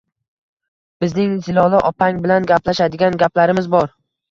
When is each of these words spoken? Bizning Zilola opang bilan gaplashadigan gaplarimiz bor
Bizning 1.05 1.35
Zilola 1.49 1.83
opang 1.91 2.23
bilan 2.25 2.51
gaplashadigan 2.55 3.21
gaplarimiz 3.27 3.71
bor 3.79 3.97